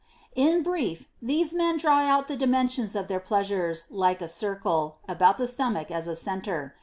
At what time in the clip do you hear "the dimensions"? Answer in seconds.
2.27-2.95